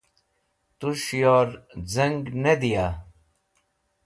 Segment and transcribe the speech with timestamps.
[0.79, 1.49] Tush yor
[1.93, 2.87] zang ne dia?